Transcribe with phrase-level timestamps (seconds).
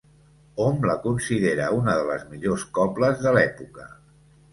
[0.61, 3.87] Hom la considerà una de les millors cobles de l'època.